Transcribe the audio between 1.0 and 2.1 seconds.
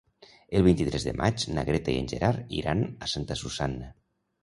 de maig na Greta i